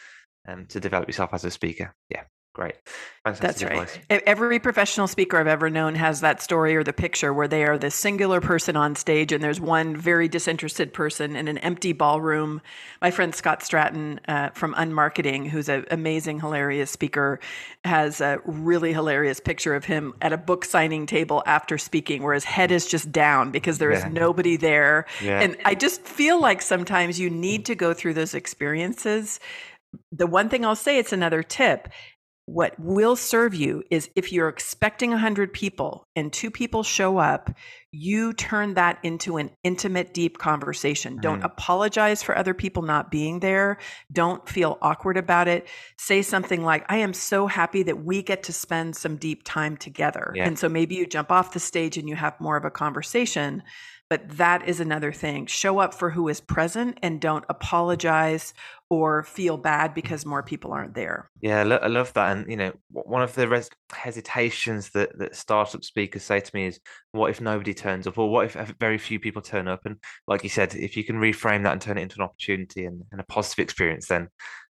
um, 0.47 0.65
to 0.65 0.79
develop 0.79 1.07
yourself 1.07 1.29
as 1.33 1.43
a 1.43 1.51
speaker 1.51 1.93
yeah 2.09 2.23
Great. 2.53 2.75
Fantastic 3.23 3.69
That's 3.69 3.97
right. 4.11 4.23
Every 4.27 4.59
professional 4.59 5.07
speaker 5.07 5.39
I've 5.39 5.47
ever 5.47 5.71
known 5.71 5.95
has 5.95 6.21
that 6.21 6.39
story 6.39 6.75
or 6.75 6.83
the 6.83 6.93
picture 6.93 7.33
where 7.33 7.47
they 7.47 7.63
are 7.63 7.79
the 7.79 7.89
singular 7.89 8.41
person 8.41 8.75
on 8.75 8.95
stage 8.95 9.31
and 9.31 9.43
there's 9.43 9.59
one 9.59 9.97
very 9.97 10.27
disinterested 10.27 10.93
person 10.93 11.35
in 11.35 11.47
an 11.47 11.57
empty 11.59 11.93
ballroom. 11.93 12.61
My 13.01 13.09
friend 13.09 13.33
Scott 13.33 13.61
Stratten 13.61 14.19
uh, 14.27 14.49
from 14.49 14.75
Unmarketing, 14.75 15.47
who's 15.47 15.67
an 15.67 15.85
amazing, 15.89 16.41
hilarious 16.41 16.91
speaker, 16.91 17.39
has 17.85 18.21
a 18.21 18.39
really 18.45 18.93
hilarious 18.93 19.39
picture 19.39 19.73
of 19.73 19.85
him 19.85 20.13
at 20.21 20.31
a 20.31 20.37
book 20.37 20.63
signing 20.63 21.07
table 21.07 21.41
after 21.47 21.79
speaking 21.79 22.21
where 22.21 22.35
his 22.35 22.43
head 22.43 22.71
is 22.71 22.85
just 22.85 23.11
down 23.11 23.49
because 23.49 23.79
there 23.79 23.89
is 23.89 24.03
yeah. 24.03 24.09
nobody 24.09 24.57
there. 24.57 25.07
Yeah. 25.23 25.41
And 25.41 25.57
I 25.65 25.73
just 25.73 26.03
feel 26.03 26.39
like 26.39 26.61
sometimes 26.61 27.19
you 27.19 27.31
need 27.31 27.65
to 27.65 27.73
go 27.73 27.95
through 27.95 28.13
those 28.13 28.35
experiences 28.35 29.39
the 30.11 30.27
one 30.27 30.49
thing 30.49 30.65
I'll 30.65 30.75
say, 30.75 30.97
it's 30.97 31.13
another 31.13 31.43
tip 31.43 31.87
what 32.45 32.77
will 32.77 33.15
serve 33.15 33.53
you 33.55 33.83
is 33.89 34.09
if 34.15 34.33
you're 34.33 34.49
expecting 34.49 35.11
100 35.11 35.53
people 35.53 36.07
and 36.15 36.31
two 36.31 36.51
people 36.51 36.83
show 36.83 37.17
up, 37.17 37.55
you 37.91 38.33
turn 38.33 38.73
that 38.73 38.99
into 39.03 39.37
an 39.37 39.51
intimate, 39.63 40.13
deep 40.13 40.39
conversation. 40.39 41.17
Mm. 41.17 41.21
Don't 41.21 41.43
apologize 41.43 42.21
for 42.21 42.37
other 42.37 42.53
people 42.53 42.83
not 42.83 43.09
being 43.09 43.39
there. 43.39 43.77
Don't 44.11 44.47
feel 44.49 44.77
awkward 44.81 45.15
about 45.15 45.47
it. 45.47 45.67
Say 45.97 46.21
something 46.21 46.63
like, 46.63 46.85
I 46.89 46.97
am 46.97 47.13
so 47.13 47.47
happy 47.47 47.83
that 47.83 48.03
we 48.03 48.21
get 48.21 48.43
to 48.43 48.53
spend 48.53 48.97
some 48.97 49.15
deep 49.15 49.43
time 49.45 49.77
together. 49.77 50.33
Yeah. 50.35 50.45
And 50.45 50.59
so 50.59 50.67
maybe 50.67 50.95
you 50.95 51.05
jump 51.05 51.31
off 51.31 51.53
the 51.53 51.59
stage 51.59 51.97
and 51.97 52.09
you 52.09 52.15
have 52.15 52.39
more 52.41 52.57
of 52.57 52.65
a 52.65 52.71
conversation. 52.71 53.63
But 54.09 54.37
that 54.37 54.67
is 54.67 54.79
another 54.79 55.11
thing. 55.11 55.47
Show 55.47 55.79
up 55.79 55.93
for 55.93 56.11
who 56.11 56.27
is 56.27 56.39
present 56.39 56.99
and 57.01 57.19
don't 57.19 57.45
apologize 57.49 58.53
or 58.89 59.23
feel 59.23 59.57
bad 59.57 59.91
mm. 59.91 59.95
because 59.95 60.25
more 60.25 60.43
people 60.43 60.71
aren't 60.71 60.93
there. 60.93 61.31
Yeah, 61.41 61.61
I, 61.61 61.87
love 61.87 62.13
that. 62.13 62.37
And, 62.37 62.47
you 62.47 62.57
know, 62.57 62.73
one 62.89 63.23
of 63.23 63.33
the 63.33 63.47
res- 63.47 63.69
hesitations 63.91 64.91
that, 64.91 65.17
that 65.17 65.35
startup 65.35 65.83
speakers 65.83 66.23
say 66.23 66.41
to 66.41 66.51
me 66.53 66.67
is, 66.67 66.79
what 67.11 67.31
if 67.31 67.41
nobody 67.41 67.73
turns 67.73 68.05
up? 68.05 68.17
Or 68.17 68.29
what 68.29 68.45
if 68.45 68.75
very 68.79 68.99
few 68.99 69.19
people 69.19 69.41
turn 69.41 69.67
up? 69.67 69.81
And 69.85 69.97
like 70.27 70.43
you 70.43 70.49
said, 70.49 70.75
if 70.75 70.95
you 70.95 71.03
can 71.03 71.15
reframe 71.15 71.63
that 71.63 71.73
and 71.73 71.81
turn 71.81 71.97
it 71.97 72.01
into 72.01 72.17
an 72.17 72.25
opportunity 72.25 72.85
and, 72.85 73.03
and 73.11 73.19
a 73.19 73.25
positive 73.25 73.63
experience, 73.63 74.07
then 74.07 74.27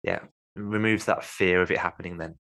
yeah, 0.03 0.19
removes 0.55 1.05
that 1.05 1.23
fear 1.23 1.61
of 1.61 1.71
it 1.71 1.77
happening 1.77 2.17
then. 2.17 2.35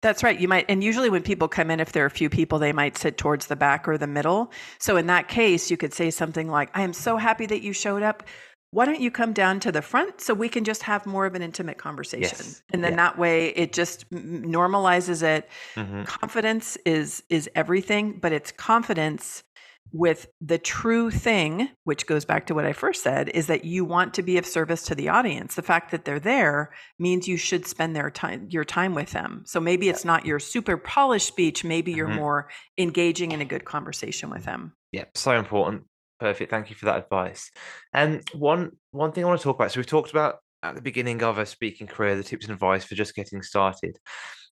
That's 0.00 0.22
right. 0.22 0.38
You 0.38 0.46
might, 0.46 0.66
and 0.68 0.82
usually 0.84 1.10
when 1.10 1.22
people 1.22 1.48
come 1.48 1.70
in, 1.70 1.80
if 1.80 1.92
there 1.92 2.04
are 2.04 2.06
a 2.06 2.10
few 2.10 2.30
people, 2.30 2.58
they 2.58 2.72
might 2.72 2.96
sit 2.96 3.18
towards 3.18 3.46
the 3.46 3.56
back 3.56 3.88
or 3.88 3.98
the 3.98 4.06
middle. 4.06 4.52
So 4.78 4.96
in 4.96 5.06
that 5.08 5.28
case, 5.28 5.70
you 5.70 5.76
could 5.76 5.92
say 5.92 6.10
something 6.10 6.48
like, 6.48 6.70
I 6.74 6.82
am 6.82 6.92
so 6.92 7.16
happy 7.16 7.46
that 7.46 7.62
you 7.62 7.72
showed 7.72 8.02
up. 8.02 8.22
Why 8.70 8.84
don't 8.84 9.00
you 9.00 9.10
come 9.10 9.32
down 9.32 9.60
to 9.60 9.72
the 9.72 9.80
front 9.80 10.20
so 10.20 10.34
we 10.34 10.50
can 10.50 10.62
just 10.62 10.82
have 10.82 11.06
more 11.06 11.24
of 11.24 11.34
an 11.34 11.42
intimate 11.42 11.78
conversation? 11.78 12.36
Yes. 12.38 12.62
And 12.70 12.84
then 12.84 12.92
yeah. 12.92 12.96
that 12.96 13.18
way 13.18 13.48
it 13.48 13.72
just 13.72 14.08
normalizes 14.10 15.22
it. 15.22 15.48
Mm-hmm. 15.74 16.02
Confidence 16.02 16.76
is 16.84 17.22
is 17.30 17.48
everything, 17.54 18.18
but 18.20 18.30
it's 18.30 18.52
confidence 18.52 19.42
with 19.92 20.26
the 20.40 20.58
true 20.58 21.10
thing, 21.10 21.70
which 21.84 22.06
goes 22.06 22.24
back 22.24 22.46
to 22.46 22.54
what 22.54 22.64
I 22.64 22.72
first 22.72 23.02
said, 23.02 23.28
is 23.30 23.46
that 23.46 23.64
you 23.64 23.84
want 23.84 24.14
to 24.14 24.22
be 24.22 24.38
of 24.38 24.46
service 24.46 24.82
to 24.84 24.94
the 24.94 25.08
audience. 25.08 25.54
The 25.54 25.62
fact 25.62 25.90
that 25.90 26.04
they're 26.04 26.20
there 26.20 26.72
means 26.98 27.26
you 27.26 27.36
should 27.36 27.66
spend 27.66 27.96
their 27.96 28.10
time 28.10 28.48
your 28.50 28.64
time 28.64 28.94
with 28.94 29.12
them. 29.12 29.42
So 29.46 29.60
maybe 29.60 29.88
it's 29.88 30.04
not 30.04 30.26
your 30.26 30.38
super 30.38 30.76
polished 30.76 31.28
speech, 31.28 31.64
maybe 31.64 31.92
you're 31.92 32.08
mm-hmm. 32.08 32.16
more 32.16 32.48
engaging 32.76 33.32
in 33.32 33.40
a 33.40 33.46
good 33.46 33.64
conversation 33.64 34.30
with 34.30 34.44
them. 34.44 34.74
Yeah, 34.92 35.04
so 35.14 35.32
important. 35.32 35.84
Perfect. 36.20 36.50
Thank 36.50 36.68
you 36.70 36.76
for 36.76 36.86
that 36.86 37.04
advice. 37.04 37.50
And 37.92 38.22
one 38.34 38.72
one 38.90 39.12
thing 39.12 39.24
I 39.24 39.28
want 39.28 39.40
to 39.40 39.44
talk 39.44 39.56
about. 39.56 39.72
So 39.72 39.80
we've 39.80 39.86
talked 39.86 40.10
about 40.10 40.36
at 40.62 40.74
the 40.74 40.82
beginning 40.82 41.22
of 41.22 41.38
a 41.38 41.46
speaking 41.46 41.86
career, 41.86 42.16
the 42.16 42.24
tips 42.24 42.46
and 42.46 42.52
advice 42.52 42.84
for 42.84 42.94
just 42.94 43.14
getting 43.14 43.42
started. 43.42 43.96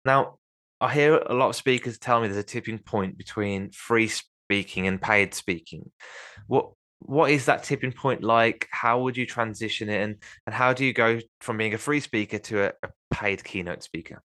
Now, 0.06 0.38
I 0.80 0.94
hear 0.94 1.18
a 1.18 1.34
lot 1.34 1.50
of 1.50 1.56
speakers 1.56 1.98
tell 1.98 2.22
me 2.22 2.28
there's 2.28 2.38
a 2.38 2.44
tipping 2.44 2.80
point 2.80 3.18
between 3.18 3.72
free 3.72 4.12
speaking 4.46 4.88
and 4.88 5.02
paid 5.02 5.34
speaking. 5.34 5.92
What 6.48 6.72
what 7.00 7.30
is 7.30 7.46
that 7.46 7.64
tipping 7.64 7.92
point 7.92 8.24
like? 8.24 8.68
How 8.72 9.02
would 9.02 9.18
you 9.18 9.26
transition 9.26 9.90
it, 9.90 10.02
and 10.02 10.16
and 10.46 10.56
how 10.56 10.74
do 10.74 10.86
you 10.86 10.94
go 10.94 11.20
from 11.42 11.58
being 11.58 11.74
a 11.74 11.78
free 11.78 12.00
speaker 12.00 12.40
to 12.40 12.68
a, 12.68 12.72
a 12.84 12.90
paid 13.12 13.44
keynote 13.44 13.84
speaker? 13.84 14.22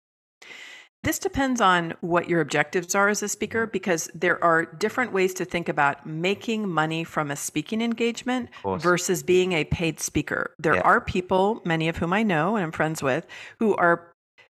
This 1.05 1.19
depends 1.19 1.61
on 1.61 1.93
what 2.01 2.27
your 2.27 2.41
objectives 2.41 2.95
are 2.95 3.09
as 3.09 3.21
a 3.21 3.29
speaker 3.29 3.67
mm. 3.67 3.71
because 3.71 4.09
there 4.15 4.43
are 4.43 4.65
different 4.65 5.13
ways 5.13 5.35
to 5.35 5.45
think 5.45 5.69
about 5.69 6.07
making 6.07 6.67
money 6.67 7.03
from 7.03 7.29
a 7.29 7.35
speaking 7.35 7.79
engagement 7.79 8.49
versus 8.79 9.21
being 9.21 9.53
a 9.53 9.65
paid 9.65 9.99
speaker. 9.99 10.55
There 10.57 10.73
yeah. 10.73 10.81
are 10.81 10.99
people, 10.99 11.61
many 11.63 11.89
of 11.89 11.97
whom 11.97 12.11
I 12.11 12.23
know 12.23 12.55
and 12.55 12.65
I'm 12.65 12.71
friends 12.71 13.03
with, 13.03 13.27
who 13.59 13.75
are 13.75 14.14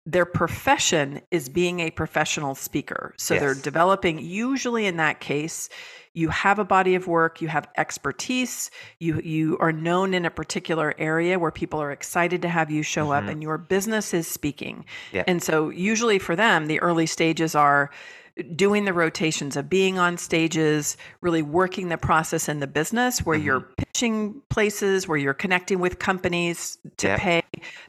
their 0.07 0.25
profession 0.25 1.21
is 1.31 1.49
being 1.49 1.81
a 1.81 1.91
professional 1.91 2.55
speaker. 2.55 3.13
So 3.17 3.33
yes. 3.33 3.41
they're 3.41 3.55
developing, 3.55 4.19
usually 4.19 4.85
in 4.85 4.95
that 4.97 5.19
case, 5.19 5.67
you 6.13 6.29
have 6.29 6.59
a 6.59 6.63
body 6.63 6.95
of 6.95 7.07
work, 7.07 7.41
you 7.41 7.49
have 7.49 7.67
expertise, 7.77 8.71
you 8.99 9.19
you 9.19 9.57
are 9.59 9.73
known 9.73 10.13
in 10.13 10.25
a 10.25 10.31
particular 10.31 10.95
area 10.97 11.37
where 11.37 11.51
people 11.51 11.79
are 11.81 11.91
excited 11.91 12.41
to 12.41 12.49
have 12.49 12.71
you 12.71 12.83
show 12.83 13.07
mm-hmm. 13.07 13.25
up 13.25 13.31
and 13.31 13.43
your 13.43 13.57
business 13.57 14.13
is 14.13 14.27
speaking. 14.27 14.85
Yeah. 15.11 15.25
And 15.27 15.43
so 15.43 15.69
usually 15.69 16.19
for 16.19 16.35
them, 16.35 16.67
the 16.67 16.79
early 16.79 17.05
stages 17.05 17.53
are 17.53 17.91
doing 18.55 18.85
the 18.85 18.93
rotations 18.93 19.55
of 19.55 19.69
being 19.69 19.97
on 19.97 20.17
stages, 20.17 20.97
really 21.21 21.41
working 21.41 21.89
the 21.89 21.97
process 21.97 22.47
in 22.47 22.59
the 22.59 22.67
business 22.67 23.25
where 23.25 23.37
mm-hmm. 23.37 23.45
you're 23.45 23.61
pitching 23.61 24.41
places, 24.49 25.07
where 25.07 25.17
you're 25.17 25.33
connecting 25.33 25.79
with 25.79 25.99
companies 25.99 26.77
to 26.97 27.15
pay. 27.17 27.41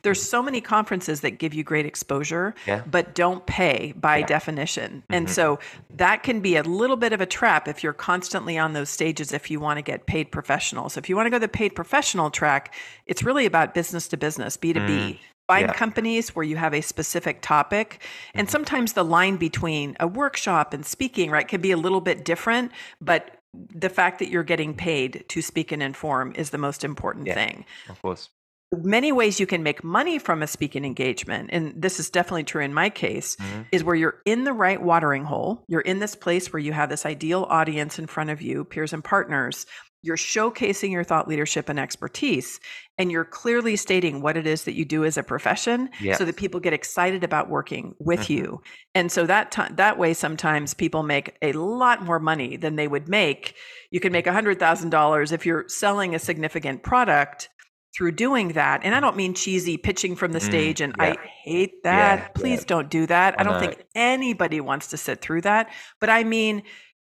There's 0.02 0.22
so 0.22 0.42
many 0.42 0.60
conferences 0.60 1.20
that 1.20 1.32
give 1.32 1.54
you 1.54 1.62
great 1.62 1.86
exposure, 1.86 2.54
yeah. 2.66 2.82
but 2.90 3.14
don't 3.14 3.44
pay 3.46 3.92
by 3.96 4.18
yeah. 4.18 4.26
definition. 4.26 5.02
Mm-hmm. 5.02 5.14
And 5.14 5.30
so 5.30 5.58
that 5.96 6.22
can 6.22 6.40
be 6.40 6.56
a 6.56 6.62
little 6.62 6.96
bit 6.96 7.12
of 7.12 7.20
a 7.20 7.26
trap 7.26 7.68
if 7.68 7.82
you're 7.82 7.92
constantly 7.92 8.56
on 8.58 8.72
those 8.72 8.88
stages 8.88 9.32
if 9.32 9.50
you 9.50 9.60
want 9.60 9.78
to 9.78 9.82
get 9.82 10.06
paid 10.06 10.32
professionals. 10.32 10.96
If 10.96 11.08
you 11.08 11.16
want 11.16 11.26
to 11.26 11.30
go 11.30 11.38
the 11.38 11.48
paid 11.48 11.74
professional 11.74 12.30
track, 12.30 12.74
it's 13.06 13.22
really 13.22 13.46
about 13.46 13.74
business 13.74 14.08
to 14.08 14.16
business, 14.16 14.56
B2B. 14.56 14.88
Mm. 14.88 15.18
Find 15.48 15.66
yeah. 15.66 15.72
companies 15.72 16.36
where 16.36 16.44
you 16.44 16.56
have 16.56 16.74
a 16.74 16.82
specific 16.82 17.40
topic. 17.40 18.02
And 18.34 18.46
mm-hmm. 18.46 18.52
sometimes 18.52 18.92
the 18.92 19.04
line 19.04 19.36
between 19.36 19.96
a 19.98 20.06
workshop 20.06 20.72
and 20.72 20.86
speaking, 20.86 21.30
right, 21.30 21.48
can 21.48 21.60
be 21.60 21.72
a 21.72 21.76
little 21.76 22.00
bit 22.00 22.24
different, 22.24 22.70
but 23.00 23.38
the 23.54 23.88
fact 23.88 24.18
that 24.18 24.28
you're 24.28 24.44
getting 24.44 24.74
paid 24.74 25.24
to 25.28 25.42
speak 25.42 25.72
and 25.72 25.82
inform 25.82 26.32
is 26.36 26.50
the 26.50 26.58
most 26.58 26.84
important 26.84 27.26
yeah, 27.26 27.34
thing. 27.34 27.64
Of 27.88 28.00
course. 28.02 28.28
Many 28.72 29.12
ways 29.12 29.40
you 29.40 29.46
can 29.46 29.62
make 29.62 29.82
money 29.82 30.18
from 30.18 30.42
a 30.42 30.46
speaking 30.46 30.84
engagement, 30.84 31.50
and 31.52 31.72
this 31.80 31.98
is 31.98 32.10
definitely 32.10 32.44
true 32.44 32.62
in 32.62 32.74
my 32.74 32.90
case, 32.90 33.36
mm-hmm. 33.36 33.62
is 33.72 33.82
where 33.82 33.94
you're 33.94 34.20
in 34.26 34.44
the 34.44 34.52
right 34.52 34.80
watering 34.80 35.24
hole. 35.24 35.64
You're 35.68 35.80
in 35.80 36.00
this 36.00 36.14
place 36.14 36.52
where 36.52 36.60
you 36.60 36.72
have 36.72 36.90
this 36.90 37.06
ideal 37.06 37.46
audience 37.48 37.98
in 37.98 38.06
front 38.06 38.30
of 38.30 38.42
you, 38.42 38.64
peers 38.64 38.92
and 38.92 39.02
partners 39.02 39.64
you're 40.02 40.16
showcasing 40.16 40.92
your 40.92 41.02
thought 41.02 41.26
leadership 41.26 41.68
and 41.68 41.78
expertise 41.78 42.60
and 42.98 43.10
you're 43.10 43.24
clearly 43.24 43.74
stating 43.76 44.22
what 44.22 44.36
it 44.36 44.46
is 44.46 44.64
that 44.64 44.74
you 44.74 44.84
do 44.84 45.04
as 45.04 45.16
a 45.16 45.22
profession 45.22 45.90
yes. 46.00 46.18
so 46.18 46.24
that 46.24 46.36
people 46.36 46.60
get 46.60 46.72
excited 46.72 47.24
about 47.24 47.50
working 47.50 47.94
with 47.98 48.20
mm-hmm. 48.20 48.32
you 48.32 48.62
and 48.94 49.10
so 49.10 49.26
that 49.26 49.50
t- 49.50 49.62
that 49.72 49.98
way 49.98 50.14
sometimes 50.14 50.72
people 50.72 51.02
make 51.02 51.36
a 51.42 51.52
lot 51.52 52.04
more 52.04 52.20
money 52.20 52.56
than 52.56 52.76
they 52.76 52.86
would 52.86 53.08
make 53.08 53.56
you 53.90 54.00
can 54.00 54.12
make 54.12 54.26
$100000 54.26 55.32
if 55.32 55.46
you're 55.46 55.64
selling 55.68 56.14
a 56.14 56.18
significant 56.18 56.82
product 56.82 57.48
through 57.96 58.12
doing 58.12 58.48
that 58.48 58.80
and 58.84 58.94
i 58.94 59.00
don't 59.00 59.16
mean 59.16 59.34
cheesy 59.34 59.76
pitching 59.76 60.14
from 60.14 60.32
the 60.32 60.38
mm, 60.38 60.46
stage 60.46 60.80
and 60.80 60.94
yeah. 60.98 61.04
i 61.04 61.16
hate 61.44 61.82
that 61.82 62.18
yeah, 62.18 62.28
please 62.28 62.60
yeah. 62.60 62.66
don't 62.66 62.90
do 62.90 63.06
that 63.06 63.38
i 63.40 63.42
don't 63.42 63.60
think 63.60 63.84
anybody 63.94 64.60
wants 64.60 64.88
to 64.88 64.96
sit 64.96 65.20
through 65.20 65.40
that 65.40 65.70
but 66.00 66.10
i 66.10 66.22
mean 66.24 66.62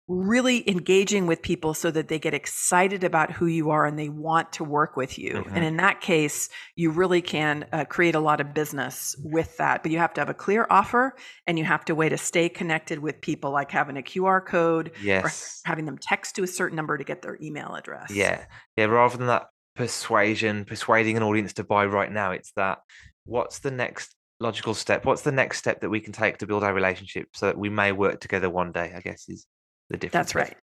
really 0.07 0.69
engaging 0.69 1.27
with 1.27 1.41
people 1.41 1.73
so 1.73 1.91
that 1.91 2.09
they 2.09 2.19
get 2.19 2.35
excited 2.35 3.05
about 3.05 3.33
who 3.33 3.47
you 3.47 3.71
are 3.71 3.87
and 3.87 3.99
they 3.99 4.11
want 4.11 4.53
to 4.53 4.63
work 4.63 4.97
with 4.97 5.19
you. 5.19 5.33
Mm-hmm. 5.33 5.57
And 5.57 5.65
in 5.65 5.77
that 5.79 6.03
case, 6.03 6.51
you 6.77 6.91
really 6.91 7.23
can 7.23 7.65
uh, 7.73 7.87
create 7.87 8.15
a 8.15 8.21
lot 8.21 8.41
of 8.41 8.53
business 8.53 9.17
with 9.25 9.57
that. 9.57 9.83
But 9.83 9.93
you 9.93 9.99
have 9.99 10.13
to 10.15 10.21
have 10.21 10.29
a 10.29 10.35
clear 10.35 10.67
offer 10.69 11.17
and 11.47 11.59
you 11.59 11.65
have 11.65 11.87
to 11.87 11.95
way 11.95 12.11
to 12.11 12.19
stay 12.19 12.51
connected 12.51 12.99
with 12.99 13.23
people, 13.23 13.51
like 13.51 13.71
having 13.71 13.97
a 13.97 14.03
QR 14.03 14.45
code 14.45 14.93
yes. 15.03 15.25
or 15.65 15.69
having 15.69 15.87
them 15.87 15.97
text 15.99 16.37
to 16.37 16.43
a 16.43 16.49
certain 16.49 16.77
number 16.77 16.99
to 16.99 17.05
get 17.05 17.23
their 17.23 17.39
email 17.41 17.75
address. 17.75 18.11
Yeah. 18.11 18.45
Yeah. 18.77 18.87
Rather 18.87 19.17
than 19.17 19.29
that 19.29 19.47
persuasion, 19.77 20.65
persuading 20.65 21.17
an 21.17 21.23
audience 21.23 21.53
to 21.55 21.65
buy 21.65 21.87
right 21.87 22.11
now, 22.11 22.33
it's 22.33 22.53
that 22.53 22.79
what's 23.25 23.61
the 23.61 23.71
next 23.71 24.15
logical 24.41 24.75
step? 24.75 25.05
What's 25.05 25.23
the 25.23 25.33
next 25.33 25.59
step 25.59 25.81
that 25.81 25.91
we 25.91 26.01
can 26.01 26.13
take 26.13 26.39
to 26.39 26.47
build 26.47 26.65
our 26.65 26.75
relationship 26.75 27.29
so 27.35 27.47
that 27.47 27.59
we 27.59 27.69
may 27.69 27.93
work 27.93 28.21
together 28.21 28.51
one 28.51 28.73
day, 28.73 28.93
I 28.95 29.01
guess 29.01 29.29
is 29.29 29.47
the 29.91 29.97
difference. 29.97 30.33
That's 30.33 30.35
right. 30.35 30.57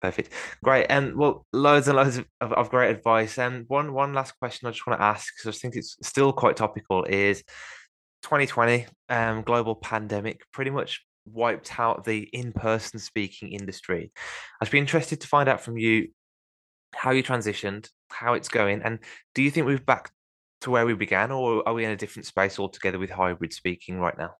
Perfect. 0.00 0.32
Great. 0.62 0.86
And 0.88 1.12
um, 1.12 1.18
well, 1.18 1.46
loads 1.52 1.88
and 1.88 1.96
loads 1.96 2.18
of, 2.18 2.26
of, 2.40 2.52
of, 2.52 2.70
great 2.70 2.90
advice. 2.94 3.38
And 3.38 3.64
one 3.68 3.92
one 3.92 4.14
last 4.14 4.32
question 4.38 4.68
I 4.68 4.70
just 4.70 4.86
want 4.86 5.00
to 5.00 5.04
ask, 5.04 5.32
because 5.34 5.56
I 5.56 5.58
think 5.58 5.76
it's 5.76 5.96
still 6.02 6.32
quite 6.32 6.56
topical, 6.56 7.04
is 7.04 7.42
2020 8.22 8.86
um, 9.08 9.42
global 9.42 9.74
pandemic 9.74 10.42
pretty 10.52 10.70
much 10.70 11.04
wiped 11.26 11.78
out 11.78 12.04
the 12.04 12.20
in-person 12.32 12.98
speaking 12.98 13.52
industry. 13.52 14.12
I'd 14.60 14.70
be 14.70 14.78
interested 14.78 15.20
to 15.20 15.28
find 15.28 15.48
out 15.48 15.60
from 15.60 15.76
you 15.76 16.08
how 16.94 17.12
you 17.12 17.22
transitioned, 17.22 17.88
how 18.10 18.34
it's 18.34 18.48
going, 18.48 18.82
and 18.82 18.98
do 19.34 19.42
you 19.42 19.50
think 19.50 19.66
we're 19.66 19.78
back 19.78 20.10
to 20.62 20.70
where 20.70 20.86
we 20.86 20.94
began, 20.94 21.30
or 21.30 21.66
are 21.66 21.74
we 21.74 21.84
in 21.84 21.90
a 21.90 21.96
different 21.96 22.26
space 22.26 22.58
altogether 22.58 22.98
with 22.98 23.10
hybrid 23.10 23.52
speaking 23.52 23.98
right 23.98 24.16
now? 24.18 24.34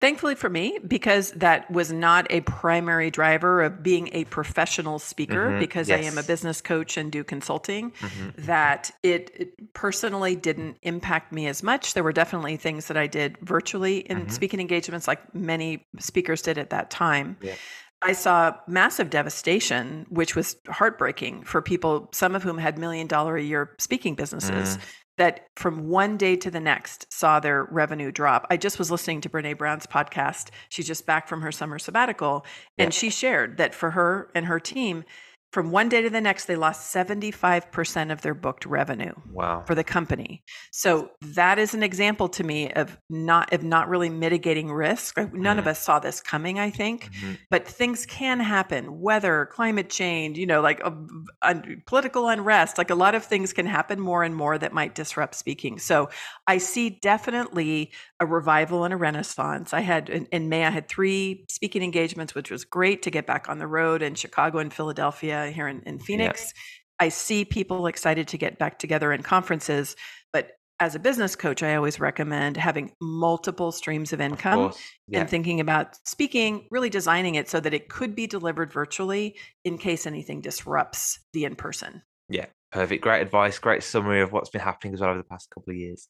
Thankfully 0.00 0.36
for 0.36 0.48
me, 0.48 0.78
because 0.86 1.32
that 1.32 1.68
was 1.72 1.90
not 1.90 2.28
a 2.30 2.40
primary 2.42 3.10
driver 3.10 3.62
of 3.62 3.82
being 3.82 4.10
a 4.12 4.24
professional 4.26 5.00
speaker, 5.00 5.48
mm-hmm. 5.48 5.58
because 5.58 5.88
yes. 5.88 6.04
I 6.04 6.06
am 6.06 6.18
a 6.18 6.22
business 6.22 6.60
coach 6.60 6.96
and 6.96 7.10
do 7.10 7.24
consulting, 7.24 7.90
mm-hmm. 7.90 8.46
that 8.46 8.92
it, 9.02 9.32
it, 9.34 9.74
personally 9.74 10.36
didn't 10.36 10.76
impact 10.82 11.32
me 11.32 11.48
as 11.48 11.64
much. 11.64 11.94
There 11.94 12.04
were 12.04 12.12
definitely 12.12 12.56
things 12.56 12.86
that 12.86 12.96
I 12.96 13.08
did 13.08 13.38
virtually 13.38 13.98
in 13.98 14.18
mm-hmm. 14.18 14.28
speaking 14.28 14.60
engagements, 14.60 15.08
like 15.08 15.34
many 15.34 15.84
speakers 15.98 16.42
did 16.42 16.58
at 16.58 16.70
that 16.70 16.90
time. 16.90 17.36
Yeah. 17.42 17.54
I 18.00 18.12
saw 18.12 18.54
massive 18.66 19.10
devastation, 19.10 20.06
which 20.08 20.36
was 20.36 20.56
heartbreaking 20.68 21.42
for 21.42 21.60
people, 21.60 22.08
some 22.12 22.34
of 22.34 22.42
whom 22.42 22.58
had 22.58 22.78
million 22.78 23.06
dollar 23.06 23.36
a 23.36 23.42
year 23.42 23.74
speaking 23.78 24.14
businesses. 24.14 24.76
Mm 24.76 24.80
that 25.18 25.48
from 25.56 25.88
one 25.88 26.16
day 26.16 26.36
to 26.36 26.50
the 26.50 26.60
next 26.60 27.12
saw 27.12 27.38
their 27.38 27.64
revenue 27.64 28.10
drop. 28.10 28.46
I 28.50 28.56
just 28.56 28.78
was 28.78 28.90
listening 28.90 29.20
to 29.22 29.28
Brene 29.28 29.58
Brown's 29.58 29.86
podcast. 29.86 30.50
She's 30.70 30.86
just 30.86 31.06
back 31.06 31.28
from 31.28 31.42
her 31.42 31.52
summer 31.52 31.78
sabbatical, 31.78 32.46
and 32.78 32.86
yeah. 32.92 32.98
she 32.98 33.10
shared 33.10 33.58
that 33.58 33.74
for 33.74 33.90
her 33.90 34.30
and 34.34 34.46
her 34.46 34.58
team, 34.58 35.04
from 35.50 35.70
one 35.70 35.88
day 35.88 36.02
to 36.02 36.10
the 36.10 36.20
next, 36.20 36.44
they 36.44 36.56
lost 36.56 36.94
75% 36.94 38.12
of 38.12 38.20
their 38.20 38.34
booked 38.34 38.66
revenue 38.66 39.14
wow. 39.32 39.62
for 39.66 39.74
the 39.74 39.82
company. 39.82 40.42
So 40.72 41.10
that 41.22 41.58
is 41.58 41.72
an 41.72 41.82
example 41.82 42.28
to 42.30 42.44
me 42.44 42.70
of 42.72 42.98
not 43.08 43.52
of 43.54 43.62
not 43.62 43.88
really 43.88 44.10
mitigating 44.10 44.70
risk. 44.70 45.16
None 45.16 45.56
mm. 45.56 45.58
of 45.58 45.66
us 45.66 45.80
saw 45.80 46.00
this 46.00 46.20
coming, 46.20 46.58
I 46.58 46.70
think, 46.70 47.10
mm-hmm. 47.12 47.34
but 47.48 47.66
things 47.66 48.04
can 48.04 48.40
happen. 48.40 49.00
Weather, 49.00 49.48
climate 49.50 49.88
change, 49.88 50.36
you 50.36 50.46
know, 50.46 50.60
like 50.60 50.82
uh, 50.84 51.54
political 51.86 52.28
unrest, 52.28 52.76
like 52.76 52.90
a 52.90 52.94
lot 52.94 53.14
of 53.14 53.24
things 53.24 53.54
can 53.54 53.66
happen 53.66 53.98
more 53.98 54.22
and 54.24 54.36
more 54.36 54.58
that 54.58 54.74
might 54.74 54.94
disrupt 54.94 55.34
speaking. 55.34 55.78
So 55.78 56.10
I 56.46 56.58
see 56.58 56.90
definitely 56.90 57.92
a 58.20 58.26
revival 58.26 58.84
and 58.84 58.92
a 58.92 58.98
renaissance. 58.98 59.72
I 59.72 59.80
had 59.80 60.10
in, 60.10 60.26
in 60.26 60.50
May, 60.50 60.64
I 60.64 60.70
had 60.70 60.88
three 60.88 61.46
speaking 61.48 61.82
engagements, 61.82 62.34
which 62.34 62.50
was 62.50 62.66
great 62.66 63.02
to 63.02 63.10
get 63.10 63.26
back 63.26 63.48
on 63.48 63.58
the 63.58 63.66
road 63.66 64.02
in 64.02 64.14
Chicago 64.14 64.58
and 64.58 64.72
Philadelphia 64.72 65.37
here 65.46 65.68
in, 65.68 65.82
in 65.82 65.98
Phoenix. 65.98 66.52
Yeah. 66.54 67.06
I 67.06 67.08
see 67.10 67.44
people 67.44 67.86
excited 67.86 68.28
to 68.28 68.38
get 68.38 68.58
back 68.58 68.78
together 68.78 69.12
in 69.12 69.22
conferences, 69.22 69.94
but 70.32 70.50
as 70.80 70.94
a 70.94 70.98
business 70.98 71.34
coach, 71.34 71.62
I 71.62 71.74
always 71.74 71.98
recommend 71.98 72.56
having 72.56 72.92
multiple 73.00 73.72
streams 73.72 74.12
of 74.12 74.20
income 74.20 74.58
of 74.60 74.80
yeah. 75.08 75.20
and 75.20 75.30
thinking 75.30 75.60
about 75.60 75.96
speaking, 76.04 76.66
really 76.70 76.90
designing 76.90 77.34
it 77.34 77.48
so 77.48 77.58
that 77.60 77.74
it 77.74 77.88
could 77.88 78.14
be 78.14 78.26
delivered 78.26 78.72
virtually 78.72 79.36
in 79.64 79.78
case 79.78 80.06
anything 80.06 80.40
disrupts 80.40 81.20
the 81.32 81.44
in 81.44 81.56
person. 81.56 82.02
Yeah, 82.28 82.46
perfect. 82.70 83.02
Great 83.02 83.22
advice. 83.22 83.58
Great 83.58 83.82
summary 83.82 84.20
of 84.20 84.32
what's 84.32 84.50
been 84.50 84.60
happening 84.60 84.94
as 84.94 85.00
well 85.00 85.10
over 85.10 85.18
the 85.18 85.24
past 85.24 85.50
couple 85.50 85.72
of 85.72 85.76
years. 85.76 86.06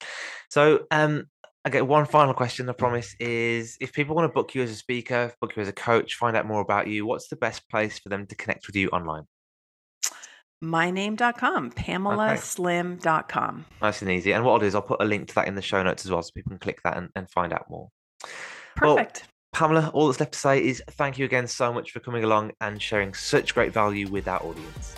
So, 0.50 0.87
um, 0.90 1.28
Okay, 1.66 1.82
one 1.82 2.06
final 2.06 2.34
question, 2.34 2.68
I 2.68 2.72
promise, 2.72 3.14
is 3.20 3.76
if 3.80 3.92
people 3.92 4.14
want 4.14 4.30
to 4.30 4.32
book 4.32 4.54
you 4.54 4.62
as 4.62 4.70
a 4.70 4.76
speaker, 4.76 5.32
book 5.40 5.56
you 5.56 5.62
as 5.62 5.68
a 5.68 5.72
coach, 5.72 6.14
find 6.14 6.36
out 6.36 6.46
more 6.46 6.60
about 6.60 6.86
you, 6.86 7.04
what's 7.04 7.28
the 7.28 7.36
best 7.36 7.68
place 7.68 7.98
for 7.98 8.08
them 8.08 8.26
to 8.26 8.34
connect 8.36 8.66
with 8.66 8.76
you 8.76 8.88
online? 8.88 9.24
myname.com, 10.62 11.70
pamelaslim.com. 11.72 13.64
Okay. 13.68 13.86
Nice 13.86 14.02
and 14.02 14.10
easy. 14.10 14.32
And 14.32 14.44
what 14.44 14.52
I'll 14.52 14.58
do 14.58 14.66
is 14.66 14.74
I'll 14.74 14.82
put 14.82 15.02
a 15.02 15.04
link 15.04 15.28
to 15.28 15.34
that 15.36 15.48
in 15.48 15.54
the 15.54 15.62
show 15.62 15.82
notes 15.82 16.04
as 16.04 16.10
well 16.10 16.22
so 16.22 16.30
people 16.34 16.50
can 16.50 16.58
click 16.58 16.80
that 16.84 16.96
and, 16.96 17.10
and 17.14 17.30
find 17.30 17.52
out 17.52 17.66
more. 17.68 17.88
Perfect. 18.74 19.22
Well, 19.22 19.28
Pamela, 19.52 19.90
all 19.94 20.06
that's 20.06 20.20
left 20.20 20.32
to 20.32 20.38
say 20.38 20.64
is 20.64 20.82
thank 20.92 21.18
you 21.18 21.24
again 21.24 21.46
so 21.46 21.72
much 21.72 21.92
for 21.92 22.00
coming 22.00 22.24
along 22.24 22.52
and 22.60 22.80
sharing 22.80 23.14
such 23.14 23.54
great 23.54 23.72
value 23.72 24.08
with 24.08 24.28
our 24.28 24.42
audience. 24.42 24.94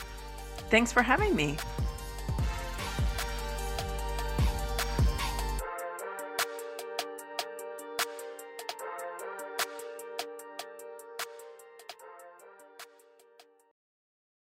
Thanks 0.70 0.92
for 0.92 1.02
having 1.02 1.34
me. 1.34 1.56